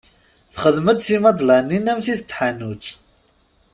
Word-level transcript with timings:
Texdem-d 0.53 0.99
timadlanin 1.01 1.89
am 1.91 1.99
tid 2.05 2.21
n 2.23 2.25
tḥanut. 2.29 2.85